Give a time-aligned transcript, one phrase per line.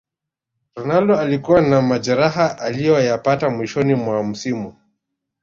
[0.75, 4.75] ronaldo alikuwa na majeraha aliyoyapata mwishoni mwa msimu